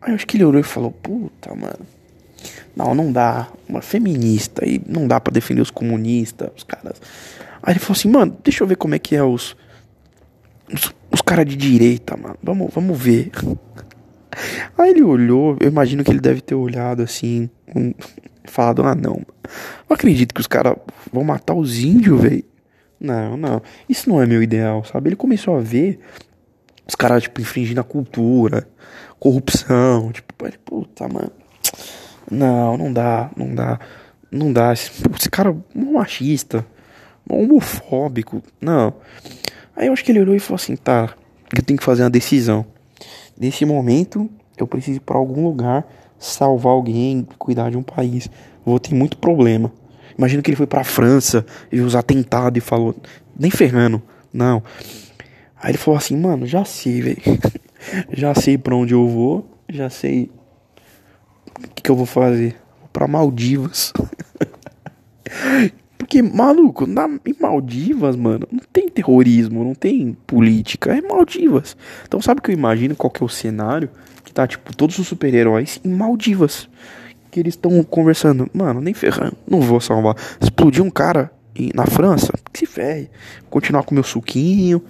Aí 0.00 0.14
acho 0.14 0.26
que 0.26 0.36
ele 0.36 0.44
olhou 0.44 0.60
e 0.60 0.64
falou: 0.64 0.90
Puta, 0.90 1.54
mano. 1.54 1.97
Não, 2.78 2.94
não 2.94 3.10
dá. 3.10 3.48
Uma 3.68 3.82
feminista 3.82 4.64
e 4.64 4.80
não 4.86 5.08
dá 5.08 5.20
para 5.20 5.32
defender 5.32 5.60
os 5.60 5.70
comunistas, 5.70 6.48
os 6.56 6.62
caras. 6.62 7.02
Aí 7.60 7.72
ele 7.72 7.80
falou 7.80 7.98
assim: 7.98 8.08
Mano, 8.08 8.38
deixa 8.42 8.62
eu 8.62 8.68
ver 8.68 8.76
como 8.76 8.94
é 8.94 9.00
que 9.00 9.16
é 9.16 9.22
os. 9.22 9.56
Os, 10.72 10.94
os 11.10 11.20
caras 11.20 11.44
de 11.44 11.56
direita, 11.56 12.16
mano. 12.16 12.36
Vamos, 12.40 12.72
vamos 12.72 12.96
ver. 12.96 13.32
Aí 14.78 14.90
ele 14.90 15.02
olhou, 15.02 15.56
eu 15.58 15.68
imagino 15.68 16.04
que 16.04 16.10
ele 16.10 16.20
deve 16.20 16.40
ter 16.40 16.54
olhado 16.54 17.02
assim, 17.02 17.50
um, 17.74 17.92
falado, 18.46 18.84
ah 18.84 18.94
não, 18.94 19.14
não 19.88 19.94
acredito 19.94 20.32
que 20.32 20.40
os 20.40 20.46
caras 20.46 20.76
vão 21.12 21.24
matar 21.24 21.54
os 21.54 21.78
índios, 21.78 22.20
velho. 22.20 22.44
Não, 23.00 23.36
não, 23.36 23.62
isso 23.88 24.08
não 24.08 24.22
é 24.22 24.26
meu 24.26 24.40
ideal, 24.40 24.84
sabe? 24.84 25.08
Ele 25.08 25.16
começou 25.16 25.56
a 25.56 25.60
ver 25.60 25.98
os 26.86 26.94
caras, 26.94 27.24
tipo, 27.24 27.40
infringindo 27.40 27.80
a 27.80 27.84
cultura, 27.84 28.68
corrupção, 29.18 30.12
tipo, 30.12 30.46
ele, 30.46 30.58
puta, 30.58 31.08
mano, 31.08 31.32
não, 32.30 32.76
não 32.76 32.92
dá, 32.92 33.30
não 33.36 33.54
dá, 33.54 33.80
não 34.30 34.52
dá, 34.52 34.72
esse, 34.72 34.90
esse 35.18 35.30
cara 35.30 35.50
é 35.50 35.78
um 35.78 35.92
machista, 35.92 36.64
homofóbico, 37.28 38.42
não. 38.60 38.94
Aí 39.76 39.86
eu 39.86 39.92
acho 39.92 40.04
que 40.04 40.12
ele 40.12 40.20
olhou 40.20 40.34
e 40.34 40.40
falou 40.40 40.56
assim, 40.56 40.76
tá, 40.76 41.14
eu 41.54 41.62
tenho 41.62 41.78
que 41.78 41.84
fazer 41.84 42.02
uma 42.02 42.10
decisão. 42.10 42.66
Nesse 43.38 43.64
momento, 43.64 44.28
eu 44.56 44.66
preciso 44.66 44.96
ir 44.96 45.00
para 45.00 45.16
algum 45.16 45.44
lugar, 45.44 45.86
salvar 46.18 46.72
alguém, 46.72 47.26
cuidar 47.38 47.70
de 47.70 47.76
um 47.76 47.82
país. 47.82 48.28
Vou 48.64 48.78
ter 48.78 48.94
muito 48.94 49.16
problema. 49.16 49.72
Imagina 50.16 50.42
que 50.42 50.50
ele 50.50 50.56
foi 50.56 50.66
para 50.66 50.80
a 50.80 50.84
França 50.84 51.46
e 51.70 51.80
os 51.80 51.94
atentados 51.94 52.58
e 52.58 52.60
falou: 52.60 52.94
nem 53.38 53.50
ferrando, 53.50 54.02
não. 54.32 54.62
Aí 55.56 55.70
ele 55.70 55.78
falou 55.78 55.96
assim: 55.96 56.16
mano, 56.16 56.44
já 56.44 56.64
sei, 56.64 57.00
velho. 57.00 57.22
já 58.12 58.34
sei 58.34 58.58
para 58.58 58.74
onde 58.74 58.94
eu 58.94 59.06
vou, 59.06 59.48
já 59.68 59.88
sei 59.88 60.28
o 61.48 61.68
que, 61.74 61.82
que 61.82 61.90
eu 61.90 61.96
vou 61.96 62.06
fazer. 62.06 62.56
Vou 62.80 62.88
pra 62.92 63.06
Maldivas. 63.06 63.92
Porque, 65.98 66.22
maluco, 66.22 66.86
na, 66.86 67.06
em 67.26 67.34
Maldivas, 67.38 68.16
mano, 68.16 68.46
não 68.50 68.60
tem 68.72 68.88
terrorismo, 68.88 69.62
não 69.62 69.74
tem 69.74 70.16
política, 70.26 70.96
é 70.96 71.02
Maldivas. 71.02 71.76
Então 72.06 72.20
sabe 72.22 72.40
que 72.40 72.50
eu 72.50 72.54
imagino 72.54 72.96
qual 72.96 73.10
que 73.10 73.22
é 73.22 73.26
o 73.26 73.28
cenário? 73.28 73.90
Que 74.24 74.32
tá, 74.32 74.46
tipo, 74.46 74.74
todos 74.74 74.98
os 74.98 75.06
super-heróis 75.06 75.80
em 75.84 75.90
Maldivas. 75.90 76.68
Que 77.30 77.40
eles 77.40 77.54
estão 77.54 77.82
conversando, 77.82 78.48
mano, 78.54 78.80
nem 78.80 78.94
ferrando, 78.94 79.36
não 79.46 79.60
vou 79.60 79.80
salvar. 79.80 80.14
Explodir 80.40 80.82
um 80.82 80.88
cara 80.88 81.30
na 81.74 81.84
França, 81.84 82.32
que 82.52 82.60
se 82.60 82.66
ferre. 82.66 83.10
Vou 83.42 83.50
continuar 83.50 83.82
com 83.82 83.94
meu 83.94 84.04
suquinho, 84.04 84.82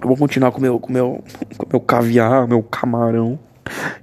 vou 0.00 0.16
continuar 0.16 0.52
com 0.52 0.60
meu, 0.60 0.78
com 0.78 0.92
meu, 0.92 1.24
com 1.58 1.66
meu 1.68 1.80
caviar, 1.80 2.46
meu 2.46 2.62
camarão. 2.62 3.38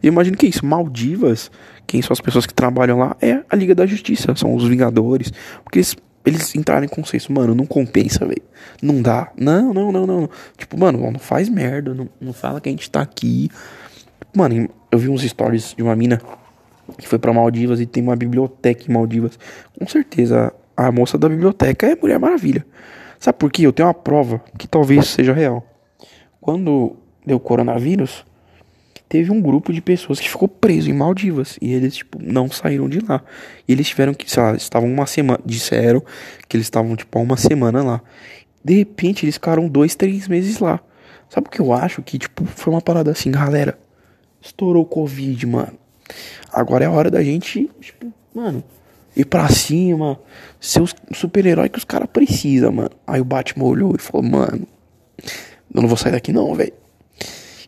E 0.02 0.08
imagina 0.08 0.38
que 0.38 0.46
é 0.46 0.50
isso, 0.50 0.66
Maldivas, 0.66 1.52
quem 1.86 2.02
são 2.02 2.14
as 2.14 2.22
pessoas 2.22 2.46
que 2.46 2.54
trabalham 2.54 3.00
lá, 3.00 3.16
é 3.22 3.44
a 3.50 3.56
Liga 3.56 3.74
da 3.74 3.86
Justiça, 3.86 4.36
são 4.36 4.56
os 4.56 4.68
Vingadores. 4.68 5.32
Porque 5.64 5.80
eles 5.80 5.96
eles 6.28 6.54
entraram 6.56 6.84
em 6.84 6.90
consenso, 6.90 7.32
mano, 7.32 7.56
não 7.56 7.66
compensa, 7.66 8.26
velho. 8.26 8.42
Não 8.84 9.02
dá. 9.02 9.32
Não, 9.38 9.74
não, 9.74 9.94
não, 9.94 10.06
não. 10.06 10.30
Tipo, 10.58 10.78
mano, 10.78 11.10
não 11.10 11.20
faz 11.20 11.48
merda. 11.48 11.94
Não, 11.94 12.10
não 12.20 12.34
fala 12.34 12.60
que 12.60 12.68
a 12.68 12.72
gente 12.72 12.92
tá 12.92 13.02
aqui. 13.02 13.50
Mano, 14.36 14.70
eu 14.92 15.00
vi 15.00 15.08
uns 15.08 15.22
stories 15.22 15.74
de 15.74 15.82
uma 15.82 15.96
mina 15.96 16.22
que 16.98 17.08
foi 17.08 17.18
para 17.18 17.32
Maldivas 17.32 17.80
e 17.80 17.86
tem 17.86 18.04
uma 18.04 18.16
biblioteca 18.16 18.84
em 18.90 18.94
Maldivas. 18.94 19.40
Com 19.80 19.88
certeza, 19.88 20.54
a 20.76 20.92
moça 20.92 21.18
da 21.18 21.30
biblioteca 21.30 21.88
é 21.88 21.96
Mulher 21.96 22.20
Maravilha. 22.20 22.66
Sabe 23.18 23.38
por 23.38 23.50
quê? 23.50 23.66
Eu 23.66 23.72
tenho 23.72 23.88
uma 23.88 23.94
prova 23.94 24.42
que 24.58 24.68
talvez 24.68 25.08
seja 25.08 25.32
real. 25.32 25.66
Quando 26.42 26.98
deu 27.26 27.40
coronavírus, 27.40 28.26
teve 29.10 29.32
um 29.32 29.42
grupo 29.42 29.72
de 29.72 29.82
pessoas 29.82 30.20
que 30.20 30.30
ficou 30.30 30.48
preso 30.48 30.90
em 30.90 30.94
Maldivas 30.94 31.58
e 31.62 31.74
eles 31.74 31.96
tipo 31.96 32.20
não 32.22 32.50
saíram 32.50 32.90
de 32.90 33.00
lá. 33.00 33.24
E 33.68 33.72
eles 33.72 33.88
tiveram 33.88 34.14
que, 34.14 34.30
sei 34.30 34.44
lá, 34.44 34.56
estavam 34.56 34.92
uma 34.92 35.06
semana, 35.06 35.40
disseram 35.46 36.04
que 36.48 36.58
eles 36.58 36.68
estavam 36.68 36.96
tipo 36.96 37.20
uma 37.20 37.38
semana 37.38 37.84
lá. 37.84 38.02
De 38.64 38.76
repente 38.76 39.26
eles 39.26 39.36
ficaram 39.36 39.68
dois, 39.68 39.96
três 39.96 40.28
meses 40.28 40.60
lá. 40.60 40.80
Sabe 41.30 41.48
o 41.48 41.50
que 41.50 41.60
eu 41.60 41.74
acho 41.74 42.02
que 42.02 42.18
tipo 42.18 42.46
foi 42.46 42.74
uma 42.74 42.82
parada 42.82 43.12
assim, 43.12 43.32
galera? 43.32 43.78
Estourou 44.42 44.84
o 44.84 44.86
covid, 44.86 45.46
mano. 45.46 45.78
Agora 46.52 46.84
é 46.86 46.88
a 46.88 46.92
hora 46.92 47.12
da 47.12 47.22
gente, 47.24 47.70
tipo, 47.82 48.14
mano, 48.34 48.64
ir 49.16 49.26
pra 49.26 49.50
cima, 49.50 50.20
ser 50.60 50.82
o 50.82 50.88
super-herói 51.14 51.70
que 51.70 51.78
os 51.78 51.84
caras 51.84 52.10
precisam, 52.12 52.72
mano. 52.72 52.92
Aí 53.06 53.20
o 53.20 53.26
Batman 53.26 53.66
olhou 53.66 53.96
e 53.96 54.02
falou, 54.02 54.26
mano, 54.26 54.68
eu 55.74 55.82
não 55.82 55.88
vou 55.88 55.98
sair 55.98 56.12
daqui 56.12 56.32
não, 56.32 56.54
velho. 56.54 56.74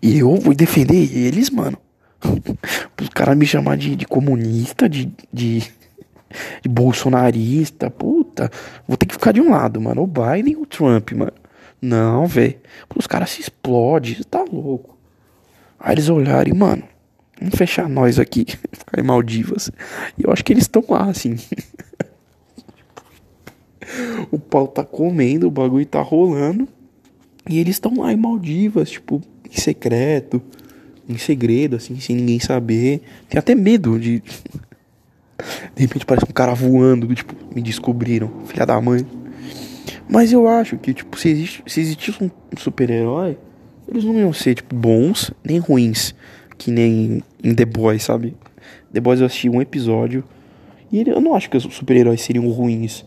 E 0.01 0.19
eu 0.19 0.35
vou 0.35 0.53
defender 0.53 1.15
eles, 1.15 1.49
mano. 1.49 1.77
Os 3.01 3.09
caras 3.09 3.37
me 3.37 3.45
chamar 3.45 3.77
de, 3.77 3.95
de 3.95 4.05
comunista, 4.05 4.87
de, 4.87 5.11
de, 5.31 5.59
de, 6.61 6.69
bolsonarista, 6.69 7.89
puta. 7.89 8.49
Vou 8.87 8.97
ter 8.97 9.05
que 9.05 9.13
ficar 9.13 9.31
de 9.31 9.41
um 9.41 9.51
lado, 9.51 9.79
mano. 9.81 10.03
O 10.03 10.07
Biden 10.07 10.55
ou 10.55 10.63
o 10.63 10.65
Trump, 10.65 11.11
mano. 11.11 11.33
Não, 11.81 12.27
velho. 12.27 12.55
Os 12.95 13.07
caras 13.07 13.29
se 13.31 13.41
explodem, 13.41 14.17
tá 14.29 14.43
louco. 14.43 14.97
Aí 15.79 15.93
eles 15.93 16.09
olharem, 16.09 16.53
mano. 16.53 16.83
Vamos 17.39 17.55
fechar 17.55 17.87
nós 17.87 18.19
aqui, 18.19 18.45
ficar 18.71 18.99
em 18.99 19.03
Maldivas. 19.03 19.71
E 20.17 20.23
eu 20.23 20.31
acho 20.31 20.43
que 20.43 20.51
eles 20.51 20.63
estão 20.63 20.83
lá, 20.89 21.05
assim. 21.05 21.37
o 24.29 24.37
pau 24.37 24.67
tá 24.67 24.83
comendo, 24.83 25.47
o 25.47 25.51
bagulho 25.51 25.85
tá 25.85 26.01
rolando. 26.01 26.67
E 27.49 27.59
eles 27.59 27.77
estão 27.77 27.97
lá 27.97 28.11
em 28.11 28.17
Maldivas, 28.17 28.91
tipo, 28.91 29.21
em 29.51 29.59
secreto, 29.59 30.41
em 31.07 31.17
segredo, 31.17 31.75
assim, 31.75 31.99
sem 31.99 32.15
ninguém 32.15 32.39
saber. 32.39 33.01
Tem 33.27 33.39
até 33.39 33.55
medo 33.55 33.99
de. 33.99 34.21
De 35.75 35.83
repente 35.83 36.05
parece 36.05 36.25
um 36.29 36.33
cara 36.33 36.53
voando, 36.53 37.13
tipo, 37.15 37.33
me 37.55 37.61
descobriram, 37.61 38.29
filha 38.45 38.65
da 38.65 38.79
mãe. 38.79 39.05
Mas 40.07 40.31
eu 40.31 40.47
acho 40.47 40.77
que, 40.77 40.93
tipo, 40.93 41.17
se, 41.17 41.29
existe, 41.29 41.63
se 41.65 41.79
existisse 41.79 42.23
um 42.23 42.29
super-herói, 42.57 43.37
eles 43.87 44.03
não 44.03 44.13
iam 44.19 44.33
ser, 44.33 44.55
tipo, 44.55 44.75
bons 44.75 45.31
nem 45.43 45.59
ruins. 45.59 46.13
Que 46.57 46.71
nem 46.71 47.23
em 47.41 47.55
The 47.55 47.65
Boys, 47.65 48.03
sabe? 48.03 48.35
The 48.91 48.99
Boys 48.99 49.21
eu 49.21 49.25
assisti 49.25 49.49
um 49.49 49.61
episódio. 49.61 50.23
E 50.91 51.07
eu 51.07 51.21
não 51.21 51.33
acho 51.33 51.49
que 51.49 51.55
os 51.55 51.63
super-heróis 51.63 52.21
seriam 52.21 52.47
ruins. 52.49 53.05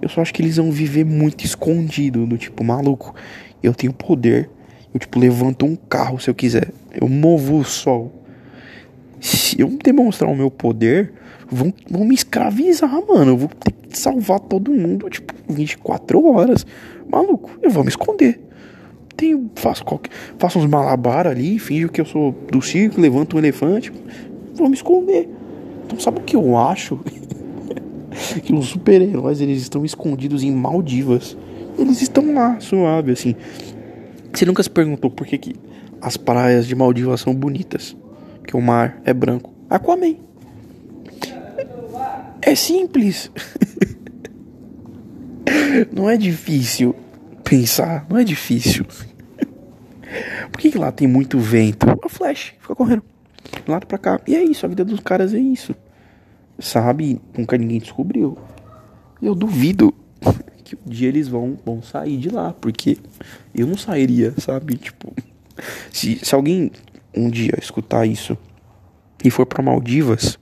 Eu 0.00 0.08
só 0.08 0.22
acho 0.22 0.32
que 0.32 0.40
eles 0.40 0.56
vão 0.56 0.70
viver 0.70 1.04
muito 1.04 1.44
escondido, 1.44 2.26
do 2.26 2.38
tipo, 2.38 2.64
maluco, 2.64 3.14
eu 3.62 3.74
tenho 3.74 3.92
poder 3.92 4.48
eu, 4.94 5.00
tipo, 5.00 5.18
levanto 5.18 5.66
um 5.66 5.74
carro 5.74 6.20
se 6.20 6.30
eu 6.30 6.34
quiser. 6.34 6.72
Eu 6.92 7.08
movo 7.08 7.58
o 7.58 7.64
sol. 7.64 8.12
Se 9.20 9.60
eu 9.60 9.68
demonstrar 9.82 10.30
o 10.30 10.36
meu 10.36 10.52
poder, 10.52 11.12
vão, 11.50 11.74
vão 11.90 12.04
me 12.04 12.14
escravizar, 12.14 12.92
mano. 13.06 13.32
Eu 13.32 13.36
vou 13.36 13.48
ter 13.48 13.72
que 13.72 13.98
salvar 13.98 14.38
todo 14.38 14.70
mundo, 14.70 15.10
tipo, 15.10 15.34
24 15.48 16.24
horas. 16.26 16.64
Maluco, 17.10 17.50
eu 17.60 17.70
vou 17.70 17.82
me 17.82 17.88
esconder. 17.88 18.40
Tenho, 19.16 19.50
faço, 19.56 19.84
qualquer, 19.84 20.10
faço 20.38 20.58
uns 20.58 20.66
malabar 20.66 21.26
ali, 21.26 21.58
finjo 21.58 21.88
que 21.88 22.00
eu 22.00 22.04
sou 22.04 22.32
do 22.50 22.62
circo, 22.62 23.00
levanto 23.00 23.36
um 23.36 23.38
elefante. 23.38 23.92
Vou 24.54 24.68
me 24.68 24.74
esconder. 24.74 25.28
Então, 25.86 25.98
sabe 25.98 26.20
o 26.20 26.22
que 26.22 26.36
eu 26.36 26.56
acho? 26.56 27.00
que 28.44 28.54
os 28.54 28.66
super-heróis 28.66 29.40
eles 29.40 29.60
estão 29.60 29.84
escondidos 29.84 30.44
em 30.44 30.52
Maldivas. 30.52 31.36
Eles 31.76 32.00
estão 32.00 32.32
lá, 32.34 32.58
suave, 32.60 33.12
assim. 33.12 33.34
Você 34.34 34.44
nunca 34.44 34.62
se 34.64 34.70
perguntou 34.70 35.10
por 35.10 35.26
que, 35.26 35.38
que 35.38 35.54
as 36.00 36.16
praias 36.16 36.66
de 36.66 36.74
Maldivas 36.74 37.20
são 37.20 37.32
bonitas? 37.32 37.96
Que 38.44 38.56
o 38.56 38.60
mar 38.60 39.00
é 39.04 39.14
branco. 39.14 39.54
Aquaman. 39.70 40.16
É 42.42 42.54
simples. 42.56 43.30
não 45.94 46.10
é 46.10 46.16
difícil 46.16 46.94
pensar, 47.44 48.06
não 48.10 48.18
é 48.18 48.24
difícil. 48.24 48.84
Por 50.50 50.60
que, 50.60 50.72
que 50.72 50.78
lá 50.78 50.90
tem 50.90 51.06
muito 51.06 51.38
vento? 51.38 51.86
A 52.04 52.08
Flash 52.08 52.54
fica 52.60 52.74
correndo 52.74 53.02
de 53.64 53.70
lado 53.70 53.86
pra 53.86 53.98
cá. 53.98 54.20
E 54.26 54.34
é 54.34 54.42
isso, 54.42 54.66
a 54.66 54.68
vida 54.68 54.84
dos 54.84 55.00
caras 55.00 55.32
é 55.32 55.38
isso. 55.38 55.74
Sabe? 56.58 57.20
Nunca 57.36 57.56
ninguém 57.56 57.78
descobriu. 57.78 58.36
Eu 59.22 59.34
duvido 59.34 59.94
que 60.76 60.88
um 60.88 60.90
dia 60.90 61.08
eles 61.08 61.28
vão, 61.28 61.58
vão 61.64 61.82
sair 61.82 62.16
de 62.16 62.28
lá, 62.28 62.52
porque 62.52 62.98
eu 63.54 63.66
não 63.66 63.76
sairia, 63.76 64.32
sabe? 64.38 64.76
Tipo, 64.76 65.12
se, 65.90 66.18
se 66.22 66.34
alguém 66.34 66.70
um 67.14 67.28
dia 67.30 67.54
escutar 67.60 68.06
isso 68.06 68.36
e 69.24 69.30
for 69.30 69.46
para 69.46 69.62
Maldivas, 69.62 70.38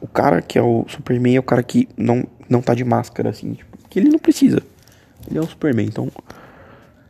o 0.00 0.06
cara 0.06 0.40
que 0.40 0.58
é 0.58 0.62
o 0.62 0.84
Superman 0.88 1.36
é 1.36 1.40
o 1.40 1.42
cara 1.42 1.62
que 1.62 1.88
não, 1.96 2.24
não 2.48 2.62
tá 2.62 2.74
de 2.74 2.84
máscara, 2.84 3.30
assim, 3.30 3.54
tipo, 3.54 3.76
que 3.88 3.98
ele 3.98 4.08
não 4.08 4.18
precisa. 4.18 4.62
Ele 5.28 5.38
é 5.38 5.40
o 5.40 5.46
Superman, 5.46 5.86
então 5.86 6.10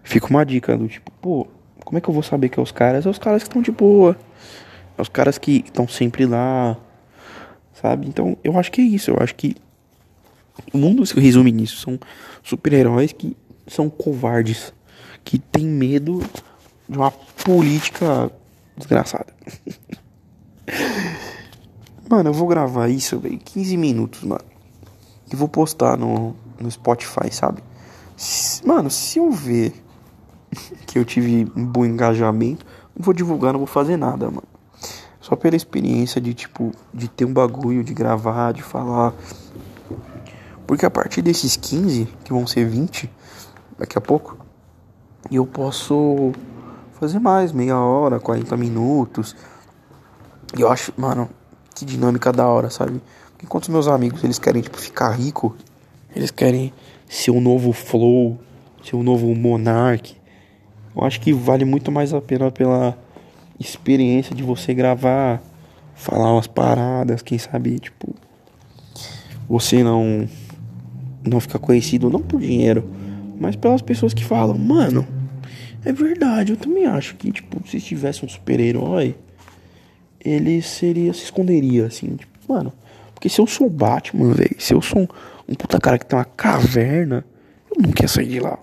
fica 0.02 0.26
uma 0.26 0.44
dica 0.44 0.76
do 0.76 0.88
tipo, 0.88 1.10
pô, 1.20 1.46
como 1.84 1.98
é 1.98 2.00
que 2.00 2.08
eu 2.08 2.14
vou 2.14 2.22
saber 2.22 2.48
que 2.48 2.58
é 2.58 2.62
os 2.62 2.72
caras? 2.72 3.06
É 3.06 3.08
os 3.08 3.18
caras 3.18 3.42
que 3.42 3.48
estão 3.48 3.62
de 3.62 3.70
boa. 3.70 4.16
É 4.98 5.02
os 5.02 5.08
caras 5.08 5.38
que 5.38 5.64
estão 5.64 5.88
sempre 5.88 6.26
lá, 6.26 6.76
sabe? 7.72 8.06
Então 8.06 8.36
eu 8.44 8.58
acho 8.58 8.70
que 8.70 8.80
é 8.80 8.84
isso. 8.84 9.10
Eu 9.10 9.18
acho 9.20 9.34
que 9.34 9.56
o 10.72 10.78
mundo 10.78 11.04
se 11.06 11.18
resume 11.18 11.52
nisso. 11.52 11.80
São 11.80 11.98
super-heróis 12.42 13.12
que 13.12 13.36
são 13.66 13.88
covardes, 13.88 14.72
que 15.24 15.38
têm 15.38 15.66
medo 15.66 16.22
de 16.88 16.96
uma 16.96 17.10
política 17.10 18.30
desgraçada. 18.76 19.32
mano, 22.08 22.30
eu 22.30 22.34
vou 22.34 22.48
gravar 22.48 22.88
isso, 22.88 23.18
velho, 23.18 23.38
15 23.38 23.76
minutos, 23.76 24.22
mano. 24.22 24.44
E 25.32 25.36
vou 25.36 25.48
postar 25.48 25.96
no, 25.96 26.34
no 26.58 26.70
Spotify, 26.70 27.32
sabe? 27.32 27.62
Mano, 28.64 28.90
se 28.90 29.18
eu 29.18 29.30
ver 29.30 29.72
que 30.86 30.98
eu 30.98 31.04
tive 31.04 31.50
um 31.56 31.64
bom 31.64 31.84
engajamento, 31.84 32.66
não 32.96 33.04
vou 33.04 33.14
divulgar, 33.14 33.52
não 33.52 33.60
vou 33.60 33.66
fazer 33.66 33.96
nada, 33.96 34.26
mano. 34.26 34.42
Só 35.20 35.36
pela 35.36 35.54
experiência 35.54 36.20
de, 36.20 36.34
tipo, 36.34 36.72
de 36.92 37.08
ter 37.08 37.24
um 37.24 37.32
bagulho, 37.32 37.84
de 37.84 37.94
gravar, 37.94 38.52
de 38.52 38.62
falar. 38.62 39.14
Porque 40.70 40.86
a 40.86 40.90
partir 40.90 41.20
desses 41.20 41.56
15, 41.56 42.06
que 42.22 42.32
vão 42.32 42.46
ser 42.46 42.64
20, 42.64 43.10
daqui 43.76 43.98
a 43.98 44.00
pouco, 44.00 44.38
eu 45.28 45.44
posso 45.44 46.30
fazer 46.92 47.18
mais, 47.18 47.50
meia 47.50 47.76
hora, 47.76 48.20
40 48.20 48.56
minutos. 48.56 49.34
E 50.56 50.60
eu 50.60 50.70
acho, 50.70 50.92
mano, 50.96 51.28
que 51.74 51.84
dinâmica 51.84 52.32
da 52.32 52.46
hora, 52.46 52.70
sabe? 52.70 53.02
Enquanto 53.42 53.64
os 53.64 53.68
meus 53.70 53.88
amigos, 53.88 54.22
eles 54.22 54.38
querem, 54.38 54.62
tipo, 54.62 54.76
ficar 54.76 55.10
rico, 55.10 55.56
eles 56.14 56.30
querem 56.30 56.72
ser 57.08 57.32
o 57.32 57.40
novo 57.40 57.72
Flow, 57.72 58.38
ser 58.84 58.94
o 58.94 59.02
novo 59.02 59.34
Monark. 59.34 60.16
Eu 60.94 61.02
acho 61.02 61.20
que 61.20 61.32
vale 61.32 61.64
muito 61.64 61.90
mais 61.90 62.14
a 62.14 62.20
pena 62.20 62.48
pela 62.48 62.96
experiência 63.58 64.36
de 64.36 64.44
você 64.44 64.72
gravar, 64.72 65.42
falar 65.96 66.32
umas 66.32 66.46
paradas, 66.46 67.22
quem 67.22 67.40
sabe, 67.40 67.80
tipo, 67.80 68.14
você 69.48 69.82
não 69.82 70.28
não 71.24 71.40
ficar 71.40 71.58
conhecido 71.58 72.10
não 72.10 72.20
por 72.20 72.40
dinheiro, 72.40 72.88
mas 73.38 73.56
pelas 73.56 73.82
pessoas 73.82 74.14
que 74.14 74.24
falam, 74.24 74.56
mano, 74.56 75.06
é 75.84 75.92
verdade, 75.92 76.52
eu 76.52 76.56
também 76.56 76.86
acho 76.86 77.16
que, 77.16 77.32
tipo, 77.32 77.66
se 77.66 77.80
tivesse 77.80 78.24
um 78.24 78.28
super-herói, 78.28 79.14
ele 80.22 80.60
seria, 80.60 81.12
se 81.12 81.24
esconderia, 81.24 81.86
assim, 81.86 82.16
tipo, 82.16 82.52
mano, 82.52 82.72
porque 83.14 83.28
se 83.28 83.40
eu 83.40 83.46
sou 83.46 83.66
o 83.66 83.70
Batman, 83.70 84.32
velho, 84.32 84.56
se 84.58 84.74
eu 84.74 84.82
sou 84.82 85.02
um, 85.02 85.08
um 85.48 85.54
puta 85.54 85.78
cara 85.78 85.98
que 85.98 86.06
tem 86.06 86.18
uma 86.18 86.24
caverna, 86.24 87.24
eu 87.70 87.82
nunca 87.82 88.02
ia 88.02 88.08
sair 88.08 88.28
de 88.28 88.40
lá. 88.40 88.58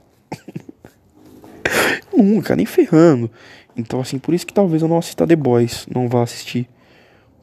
nunca, 2.15 2.55
nem 2.55 2.65
ferrando. 2.65 3.29
Então, 3.75 3.99
assim, 3.99 4.17
por 4.17 4.33
isso 4.33 4.45
que 4.45 4.53
talvez 4.53 4.81
eu 4.81 4.87
não 4.87 4.97
assista 4.97 5.27
The 5.27 5.35
Boys, 5.35 5.85
não 5.93 6.07
vá 6.07 6.23
assistir. 6.23 6.67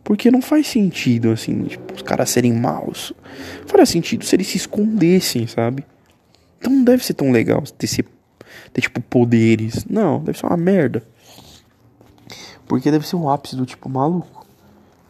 Porque 0.04 0.30
não 0.30 0.42
faz 0.42 0.66
sentido, 0.66 1.30
assim, 1.30 1.64
tipo, 1.64 1.94
os 1.94 2.02
caras 2.02 2.28
serem 2.28 2.52
maus. 2.52 3.14
Faria 3.66 3.86
sentido 3.86 4.22
se 4.22 4.36
eles 4.36 4.46
se 4.46 4.58
escondessem, 4.58 5.46
sabe? 5.46 5.84
Então 6.58 6.70
não 6.70 6.84
deve 6.84 7.02
ser 7.02 7.14
tão 7.14 7.32
legal 7.32 7.62
ter, 7.62 7.86
ser, 7.86 8.04
ter 8.72 8.82
tipo, 8.82 9.00
poderes. 9.00 9.86
Não, 9.86 10.22
deve 10.22 10.38
ser 10.38 10.44
uma 10.44 10.58
merda. 10.58 11.02
Porque 12.66 12.90
deve 12.90 13.06
ser 13.08 13.16
um 13.16 13.30
ápice 13.30 13.56
do 13.56 13.64
tipo, 13.64 13.88
maluco, 13.88 14.46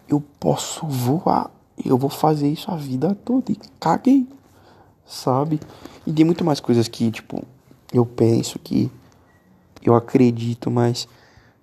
eu 0.09 0.23
posso 0.39 0.87
voar. 0.87 1.51
Eu 1.85 1.99
vou 1.99 2.11
fazer 2.11 2.49
isso 2.49 2.71
a 2.71 2.77
vida 2.77 3.17
toda 3.25 3.51
e 3.51 3.57
caguei. 3.81 4.29
Sabe? 5.05 5.59
E 6.07 6.13
tem 6.13 6.25
muito 6.25 6.45
mais 6.45 6.61
coisas 6.61 6.87
que, 6.87 7.11
tipo, 7.11 7.45
eu 7.93 8.07
penso 8.07 8.61
que 8.61 8.91
eu 9.83 9.95
acredito, 9.95 10.71
mas 10.71 11.09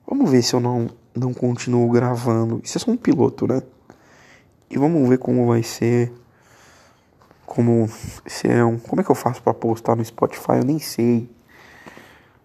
vamos 0.06 0.30
ver 0.30 0.42
se 0.42 0.54
eu 0.54 0.60
não 0.60 0.90
não 1.16 1.34
continuo 1.34 1.90
gravando. 1.92 2.62
Isso 2.64 2.78
é 2.78 2.82
só 2.82 2.92
um 2.92 2.98
piloto, 2.98 3.48
né? 3.48 3.62
E 4.70 4.78
vamos 4.78 5.08
ver 5.08 5.18
como 5.18 5.48
vai 5.48 5.64
ser. 5.64 6.12
Como 7.46 7.90
se 8.26 8.48
é 8.48 8.64
um, 8.64 8.80
como 8.80 9.02
é 9.02 9.04
que 9.04 9.12
eu 9.12 9.16
faço 9.16 9.42
para 9.42 9.54
postar 9.54 9.96
no 9.96 10.06
Spotify? 10.06 10.54
Eu 10.54 10.64
nem 10.64 10.80
sei. 10.80 11.30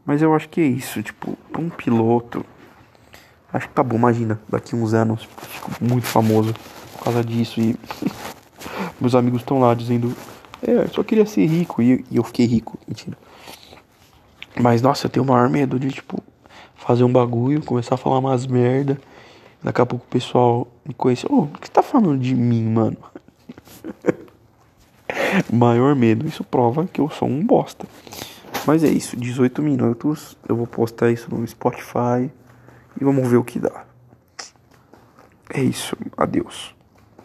Mas 0.05 0.23
eu 0.23 0.35
acho 0.35 0.49
que 0.49 0.61
é 0.61 0.65
isso, 0.65 1.03
tipo, 1.03 1.37
um 1.57 1.69
piloto. 1.69 2.45
Acho 3.53 3.69
que 3.69 3.75
tá 3.75 3.83
bom, 3.83 3.97
imagina, 3.97 4.41
daqui 4.49 4.75
uns 4.75 4.93
anos 4.93 5.29
fico 5.39 5.71
muito 5.81 6.07
famoso 6.07 6.53
por 6.93 7.05
causa 7.05 7.25
disso 7.25 7.61
e 7.61 7.77
meus 9.01 9.15
amigos 9.15 9.41
estão 9.41 9.61
lá 9.61 9.73
dizendo, 9.73 10.15
é, 10.67 10.73
eu 10.73 10.89
só 10.89 11.03
queria 11.03 11.25
ser 11.25 11.47
rico 11.47 11.81
e, 11.81 12.05
e 12.11 12.17
eu 12.17 12.25
fiquei 12.25 12.45
rico, 12.45 12.79
mentira. 12.87 13.17
Mas 14.61 14.83
nossa, 14.83 15.07
eu 15.07 15.11
tenho 15.11 15.25
o 15.25 15.29
maior 15.29 15.49
medo 15.49 15.79
de 15.79 15.91
tipo 15.91 16.23
fazer 16.87 17.03
um 17.03 17.13
bagulho, 17.13 17.65
começar 17.65 17.97
a 17.97 17.99
falar 17.99 18.19
umas 18.19 18.47
merda. 18.47 18.97
Daqui 19.63 19.81
a 19.81 19.87
pouco 19.87 20.05
o 20.07 20.09
pessoal 20.09 20.69
me 20.87 20.95
conhece. 20.95 21.27
Ô, 21.27 21.31
oh, 21.31 21.43
o 21.43 21.49
que 21.49 21.67
você 21.67 21.73
tá 21.73 21.83
falando 21.83 22.19
de 22.19 22.35
mim, 22.35 22.63
mano? 22.63 22.97
Maior 25.53 25.97
medo. 25.97 26.27
Isso 26.27 26.45
prova 26.45 26.87
que 26.87 27.01
eu 27.01 27.11
sou 27.11 27.27
um 27.27 27.45
bosta. 27.45 27.87
Mas 28.65 28.85
é 28.85 28.89
isso, 28.89 29.17
18 29.17 29.61
minutos. 29.63 30.37
Eu 30.49 30.55
vou 30.55 30.67
postar 30.67 31.11
isso 31.11 31.35
no 31.35 31.45
Spotify. 31.47 32.31
E 33.01 33.05
vamos 33.05 33.29
ver 33.29 33.37
o 33.37 33.45
que 33.45 33.59
dá. 33.59 33.85
É 35.53 35.61
isso. 35.61 35.97
Adeus. 36.17 36.76